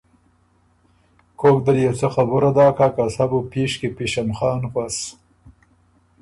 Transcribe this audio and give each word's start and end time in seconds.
کوک 1.39 1.57
دل 1.65 1.77
يې 1.83 1.91
څه 1.99 2.07
خبُره 2.15 2.49
داکا 2.57 2.87
که 2.95 3.03
سۀ 3.15 3.25
بُو 3.29 3.39
پيش 3.51 3.71
کی 3.79 3.87
پشمخان 3.97 4.59
غؤس؟ 4.71 4.97